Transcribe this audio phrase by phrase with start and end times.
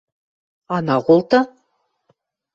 [0.75, 1.43] –Ана колты.